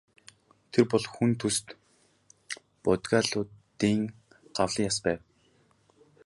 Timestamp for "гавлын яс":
4.55-4.97